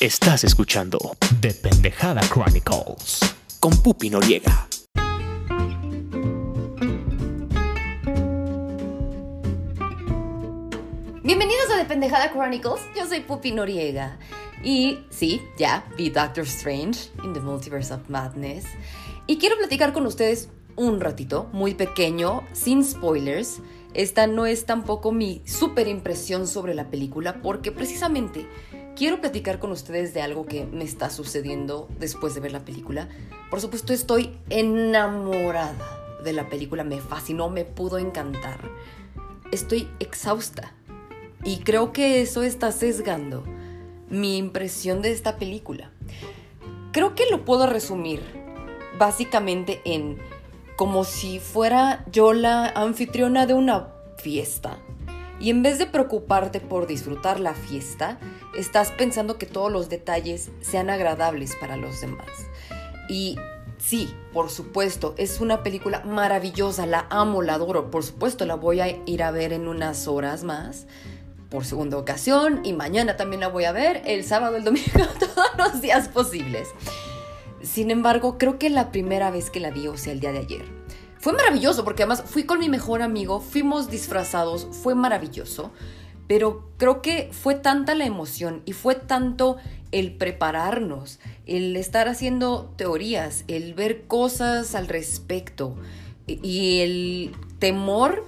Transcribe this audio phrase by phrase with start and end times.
[0.00, 0.96] Estás escuchando
[1.40, 3.18] The Pendejada Chronicles.
[3.58, 4.68] con Pupi Noriega.
[11.24, 14.20] Bienvenidos a The Pendejada Chronicles, yo soy Pupi Noriega.
[14.62, 18.66] Y sí, ya vi Doctor Strange in the Multiverse of Madness.
[19.26, 23.60] Y quiero platicar con ustedes un ratito, muy pequeño, sin spoilers.
[23.94, 28.46] Esta no es tampoco mi super impresión sobre la película, porque precisamente
[28.98, 33.08] quiero platicar con ustedes de algo que me está sucediendo después de ver la película.
[33.48, 38.58] Por supuesto, estoy enamorada de la película, me fascinó, me pudo encantar.
[39.52, 40.74] Estoy exhausta.
[41.44, 43.44] Y creo que eso está sesgando
[44.10, 45.92] mi impresión de esta película.
[46.90, 48.20] Creo que lo puedo resumir
[48.98, 50.18] básicamente en
[50.76, 54.78] como si fuera yo la anfitriona de una fiesta.
[55.40, 58.18] Y en vez de preocuparte por disfrutar la fiesta,
[58.56, 62.26] estás pensando que todos los detalles sean agradables para los demás.
[63.08, 63.36] Y
[63.78, 67.90] sí, por supuesto, es una película maravillosa, la amo, la adoro.
[67.90, 70.86] Por supuesto, la voy a ir a ver en unas horas más
[71.50, 75.46] por segunda ocasión y mañana también la voy a ver, el sábado, el domingo, todos
[75.56, 76.68] los días posibles.
[77.62, 80.38] Sin embargo, creo que la primera vez que la vi, o sea, el día de
[80.38, 80.77] ayer,
[81.18, 85.72] fue maravilloso porque además fui con mi mejor amigo, fuimos disfrazados, fue maravilloso,
[86.26, 89.56] pero creo que fue tanta la emoción y fue tanto
[89.90, 95.76] el prepararnos, el estar haciendo teorías, el ver cosas al respecto
[96.26, 98.24] y el temor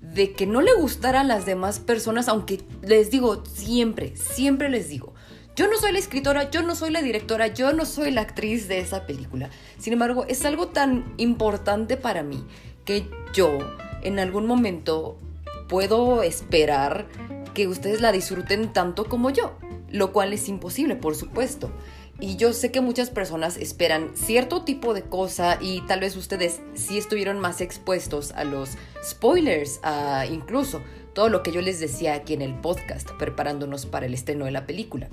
[0.00, 4.88] de que no le gustara a las demás personas, aunque les digo siempre, siempre les
[4.88, 5.14] digo,
[5.56, 8.68] yo no soy la escritora, yo no soy la directora, yo no soy la actriz
[8.68, 9.48] de esa película.
[9.78, 12.44] Sin embargo, es algo tan importante para mí
[12.84, 13.58] que yo
[14.02, 15.18] en algún momento
[15.66, 17.06] puedo esperar
[17.54, 19.56] que ustedes la disfruten tanto como yo,
[19.90, 21.72] lo cual es imposible, por supuesto.
[22.20, 26.60] Y yo sé que muchas personas esperan cierto tipo de cosa y tal vez ustedes
[26.74, 30.82] sí estuvieron más expuestos a los spoilers, a incluso
[31.14, 34.50] todo lo que yo les decía aquí en el podcast, preparándonos para el estreno de
[34.50, 35.08] la película.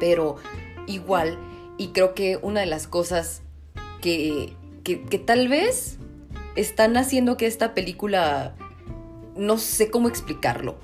[0.00, 0.36] Pero
[0.86, 1.38] igual,
[1.78, 3.42] y creo que una de las cosas
[4.00, 5.98] que, que, tal vez
[6.56, 8.56] están haciendo que esta película,
[9.36, 10.76] no sé cómo explicarlo,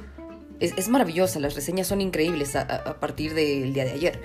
[0.61, 4.23] es, es maravillosa, las reseñas son increíbles a, partir del día de ayer.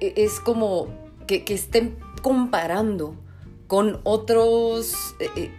[0.00, 0.88] E- es como
[1.26, 3.16] que, que estén comparando
[3.66, 5.50] con otros, eh, eh,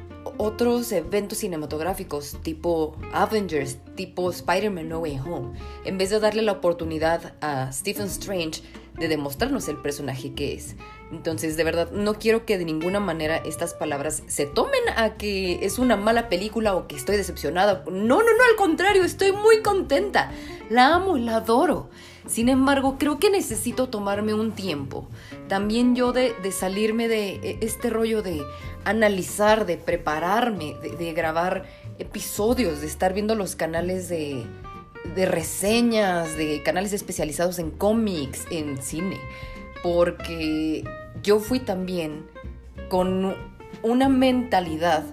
[0.41, 5.51] otros eventos cinematográficos tipo Avengers, tipo Spider-Man No Way Home,
[5.83, 8.61] en vez de darle la oportunidad a Stephen Strange
[8.97, 10.77] de demostrarnos el personaje que es.
[11.11, 15.65] Entonces, de verdad, no quiero que de ninguna manera estas palabras se tomen a que
[15.65, 17.83] es una mala película o que estoy decepcionada.
[17.87, 20.31] No, no, no, al contrario, estoy muy contenta.
[20.69, 21.89] La amo, la adoro.
[22.29, 25.07] Sin embargo, creo que necesito tomarme un tiempo.
[25.47, 28.43] También yo de, salirme de eh, este rollo de
[28.85, 31.65] analizar, de prepararme, de, de grabar
[31.97, 34.45] episodios, de estar viendo los canales de,
[35.15, 39.19] de reseñas, de canales especializados en cómics, en cine.
[39.81, 40.83] Porque
[41.23, 42.27] yo fui también
[42.89, 43.35] con
[43.81, 45.03] una mentalidad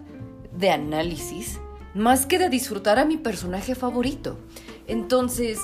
[0.53, 1.61] de análisis
[1.95, 4.37] más que de disfrutar a mi personaje favorito.
[4.87, 5.59] Entonces,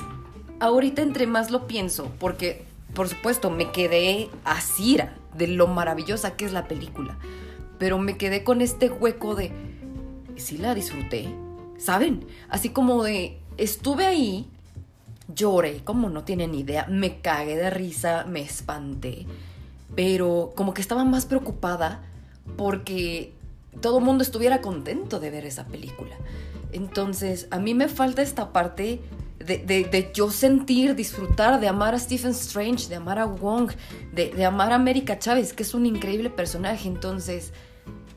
[0.62, 2.65] ahorita entre más lo pienso, porque
[2.95, 7.19] por supuesto me quedé asira de lo maravillosa que es la película,
[7.78, 9.51] pero me quedé con este hueco de,
[10.37, 11.28] sí la disfruté,
[11.78, 12.25] ¿saben?
[12.49, 14.49] Así como de, estuve ahí,
[15.34, 19.27] lloré, como no tienen idea, me cagué de risa, me espanté,
[19.97, 22.03] pero como que estaba más preocupada
[22.56, 23.33] porque
[23.81, 26.15] todo el mundo estuviera contento de ver esa película.
[26.71, 29.01] Entonces, a mí me falta esta parte
[29.47, 33.70] de, de- de yo sentir, disfrutar, de amar a Stephen Strange, de amar a Wong,
[34.12, 36.88] de, de amar a América Chávez, que es un increíble personaje.
[36.88, 37.53] Entonces,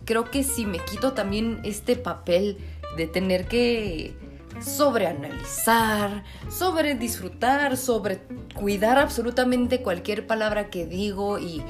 [0.06, 2.58] creo que si me quito también este papel
[2.98, 4.16] de tener que
[4.62, 8.20] sobreanalizar, sobre disfrutar, sobre
[8.54, 11.62] cuidar absolutamente cualquier palabra que digo y,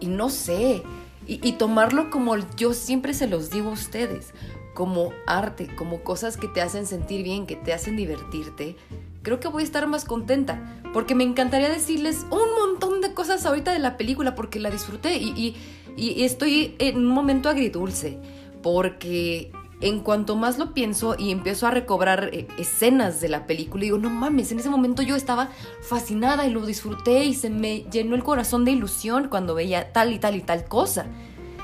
[0.00, 0.82] y no sé,
[1.26, 4.32] y, y tomarlo como yo siempre se los digo a ustedes,
[4.76, 8.76] como arte, como cosas que te hacen sentir bien, que te hacen divertirte,
[9.22, 10.60] creo que voy a estar más contenta,
[10.92, 15.16] porque me encantaría decirles un montón de cosas ahorita de la película, porque la disfruté
[15.16, 15.56] y,
[15.96, 18.18] y- estoy en un momento agridulce,
[18.62, 19.50] porque
[19.80, 23.96] en cuanto más lo pienso y empiezo a recobrar eh, escenas de la película, digo,
[23.96, 25.48] no mames, en ese momento yo estaba
[25.80, 30.12] fascinada y lo disfruté y se me llenó el corazón de ilusión cuando veía tal
[30.12, 31.06] y tal y tal cosa.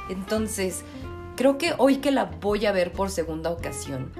[0.08, 0.82] Entonces,
[1.42, 4.12] creo que hoy que la voy a ver por segunda ocasión,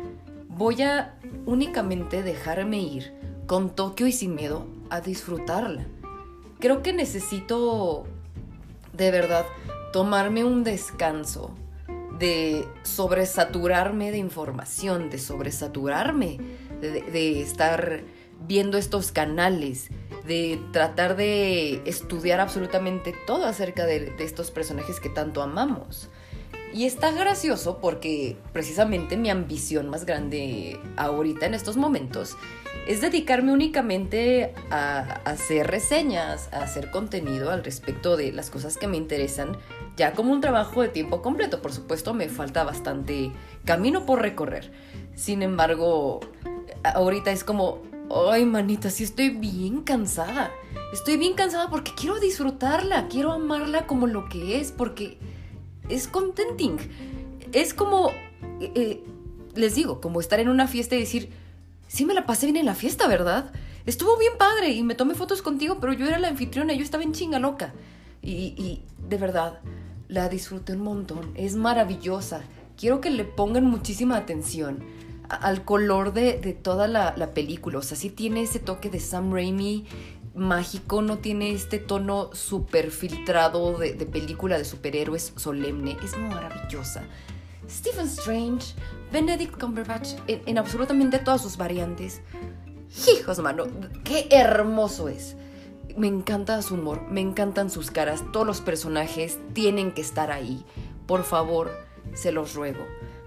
[0.48, 1.14] voy a
[1.46, 3.14] únicamente dejarme ir
[3.46, 5.86] con Tokio y sin miedo a disfrutarla.
[6.58, 8.08] creo que necesito
[8.92, 9.44] de verdad
[9.92, 11.54] tomarme un descanso
[12.18, 16.40] de sobresaturarme de información, de sobresaturarme,
[16.80, 18.02] de, de estar
[18.48, 19.90] viendo estos canales,
[20.26, 26.10] de tratar de estudiar absolutamente todo acerca de, de, estos personajes que tanto amamos.
[26.74, 32.36] Y está gracioso porque precisamente mi ambición más grande ahorita en estos momentos
[32.86, 38.88] es dedicarme únicamente a, hacer reseñas, a hacer contenido al respecto de las cosas que
[38.88, 39.58] me interesan,
[39.96, 41.60] ya como un trabajo de tiempo completo.
[41.60, 43.30] Por supuesto, me falta bastante
[43.66, 44.72] camino por recorrer.
[45.14, 46.20] Sin embargo,
[46.82, 47.82] ahorita es como,
[48.26, 50.50] ay manita, sí estoy bien cansada.
[50.92, 55.18] Estoy bien cansada porque quiero disfrutarla, quiero amarla como lo que es, porque
[55.88, 56.76] es contenting.
[57.52, 58.10] Es como,
[58.60, 59.02] eh,
[59.54, 61.30] les digo, como estar en una fiesta y decir,
[61.88, 63.52] sí me la pasé bien en la fiesta, ¿verdad?
[63.84, 67.02] Estuvo bien padre y me tomé fotos contigo, pero yo era la anfitriona, yo estaba
[67.02, 67.74] en chinga loca.
[68.22, 69.60] Y, de verdad,
[70.08, 71.32] la disfruté un montón.
[71.34, 72.42] Es maravillosa.
[72.76, 74.78] Quiero que le pongan muchísima atención
[75.28, 77.78] al color de, de toda la, la, película.
[77.78, 79.86] O sea, sí tiene ese toque de Sam Raimi
[80.34, 85.96] mágico, no tiene este tono súper filtrado de, de película de superhéroes solemne.
[86.02, 87.04] Es maravillosa.
[87.68, 88.74] Stephen Strange,
[89.12, 92.20] Benedict Cumberbatch en, en, absolutamente todas sus variantes.
[93.08, 93.64] Hijos, mano,
[94.04, 95.36] qué hermoso es.
[95.96, 100.64] Me encanta su humor, me encantan sus caras, todos los personajes tienen que estar ahí.
[101.06, 101.70] Por favor,
[102.14, 102.86] se los ruego.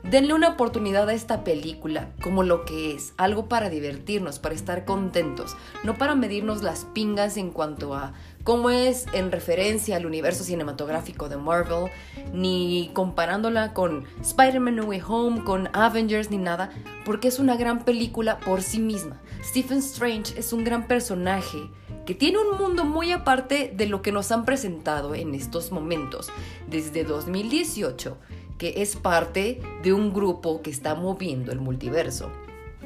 [0.09, 4.85] Denle una oportunidad a esta película como lo que es, algo para divertirnos, para estar
[4.85, 8.13] contentos, no para medirnos las pingas en cuanto a
[8.43, 11.89] cómo es en referencia al universo cinematográfico de Marvel,
[12.33, 16.69] ni comparándola con Spider-Man No Way Home, con Avengers, ni nada,
[17.03, 19.19] porque es una gran película por sí misma.
[19.43, 21.67] Stephen Strange es un gran personaje
[22.05, 26.29] que tiene un mundo muy aparte de lo que nos han presentado en estos momentos.
[26.69, 28.17] Desde 2018
[28.57, 32.31] que es parte de un grupo que está moviendo el multiverso.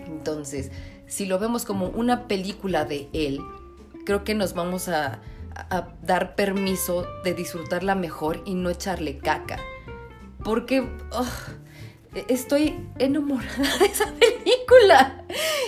[0.05, 0.71] Entonces,
[1.07, 3.41] si lo vemos como una película de él,
[4.05, 5.21] creo que nos vamos a,
[6.01, 9.59] dar permiso de disfrutarla mejor y no echarle caca.
[10.41, 11.27] Porque oh,
[12.29, 15.25] estoy enamorada de esa película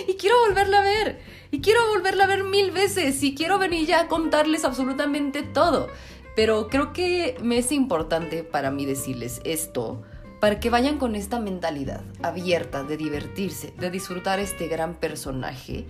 [0.08, 1.20] y quiero volverla a ver.
[1.50, 5.88] Y quiero volverla a ver mil veces y quiero venir ya a contarles absolutamente todo.
[6.34, 10.02] Pero creo que me es importante para mí decirles esto,
[10.40, 15.84] para que vayan con esta mentalidad abierta de divertirse, de disfrutar este gran personaje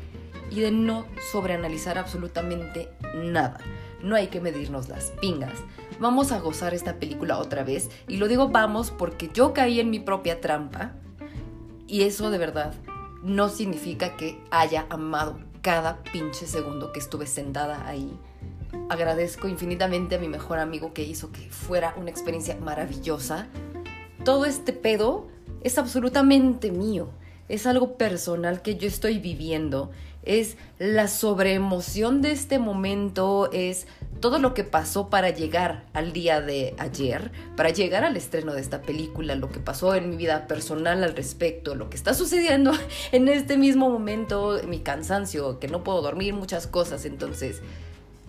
[0.51, 3.59] y de no sobreanalizar absolutamente nada.
[4.03, 5.61] No hay que medirnos las pingas.
[6.01, 7.89] Vamos a gozar esta película otra vez.
[8.09, 10.93] Y lo digo vamos porque yo caí en mi propia trampa.
[11.87, 12.75] Y eso de verdad
[13.23, 18.19] no significa que haya amado cada pinche segundo que estuve sentada ahí
[18.93, 23.47] agradezco infinitamente a mi mejor amigo que hizo que fuera una experiencia maravillosa.
[24.25, 25.27] Todo este pedo
[25.63, 27.09] es absolutamente mío.
[27.49, 29.91] Es algo personal que yo estoy viviendo.
[30.23, 33.51] Es la sobreemoción de este momento.
[33.53, 33.87] Es
[34.21, 38.61] todo lo que pasó para llegar al día de ayer, para llegar al estreno de
[38.61, 42.73] esta película, lo que pasó en mi vida personal al respecto, lo que está sucediendo
[43.13, 47.05] en este mismo momento, mi cansancio, que no puedo dormir, muchas cosas.
[47.05, 47.61] Entonces,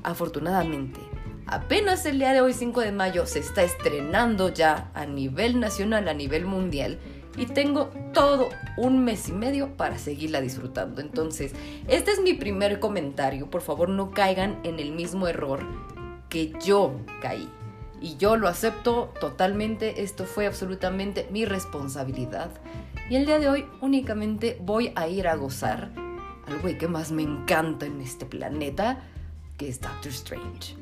[0.03, 0.99] Afortunadamente,
[1.47, 6.07] apenas el día de hoy 5 de mayo se está estrenando ya a nivel nacional,
[6.09, 6.99] a nivel mundial,
[7.37, 11.01] y tengo todo un mes y medio para seguirla disfrutando.
[11.01, 11.53] Entonces,
[11.87, 13.49] este es mi primer comentario.
[13.49, 15.65] Por favor, no caigan en el mismo error
[16.29, 17.49] que yo caí.
[18.01, 20.03] Y yo lo acepto totalmente.
[20.03, 22.51] Esto fue absolutamente mi responsabilidad.
[23.09, 25.91] Y el día de hoy únicamente voy a ir a gozar
[26.47, 29.01] algo que más me encanta en este planeta
[29.57, 30.75] que es Doctor Strange.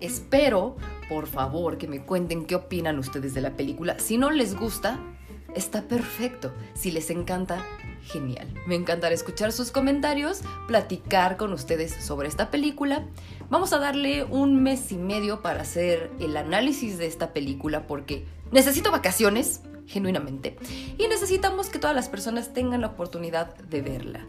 [0.00, 0.76] Espero,
[1.08, 3.98] por favor, que me cuenten qué opinan ustedes de la película.
[3.98, 4.98] Si no les gusta,
[5.54, 6.52] está perfecto.
[6.74, 7.64] Si les encanta,
[8.04, 8.52] genial.
[8.66, 13.06] Me encantará escuchar sus comentarios, platicar con ustedes sobre esta película.
[13.48, 18.26] Vamos a darle un mes y medio para hacer el análisis de esta película porque
[18.52, 20.56] necesito vacaciones, genuinamente,
[20.98, 24.26] y necesitamos que todas las personas tengan la oportunidad de verla.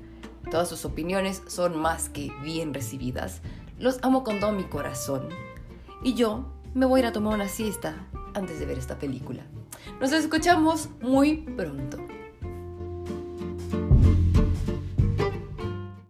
[0.50, 3.42] Todas sus opiniones son más que bien recibidas.
[3.80, 5.30] Los amo con todo mi corazón.
[6.04, 9.44] Y yo me voy a ir a tomar una siesta antes de ver esta película.
[10.00, 11.98] Nos escuchamos muy pronto.